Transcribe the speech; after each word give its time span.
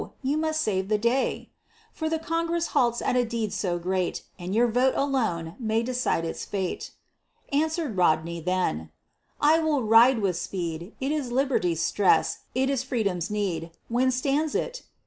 you 0.23 0.35
must 0.35 0.59
save 0.59 0.87
the 0.89 0.97
day, 0.97 1.51
For 1.93 2.09
the 2.09 2.17
Congress 2.17 2.69
halts 2.73 3.03
at 3.03 3.15
a 3.15 3.23
deed 3.23 3.53
so 3.53 3.77
great, 3.77 4.23
And 4.39 4.55
your 4.55 4.65
vote 4.67 4.95
alone 4.95 5.55
may 5.59 5.83
decide 5.83 6.25
its 6.25 6.43
fate." 6.43 6.89
Answered 7.53 7.95
Rodney 7.95 8.39
then: 8.41 8.89
"I 9.39 9.59
will 9.59 9.83
ride 9.83 10.17
with 10.17 10.37
speed; 10.37 10.93
It 10.99 11.11
is 11.11 11.31
Liberty's 11.31 11.83
stress; 11.83 12.39
it 12.55 12.67
is 12.67 12.81
Freedom's 12.81 13.29
need. 13.29 13.69
When 13.89 14.09
stands 14.09 14.55
it?" 14.55 14.81